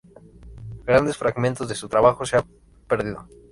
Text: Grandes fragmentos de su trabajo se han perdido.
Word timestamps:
Grandes 0.83 1.15
fragmentos 1.15 1.67
de 1.69 1.75
su 1.75 1.87
trabajo 1.87 2.25
se 2.25 2.37
han 2.37 2.47
perdido. 2.87 3.27